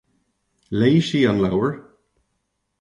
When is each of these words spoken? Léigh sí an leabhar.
Léigh 0.79 1.05
sí 1.09 1.21
an 1.33 1.41
leabhar. 1.45 1.71